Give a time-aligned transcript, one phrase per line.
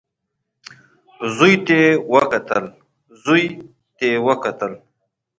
[1.35, 1.73] زوی ته
[4.09, 4.71] يې وکتل.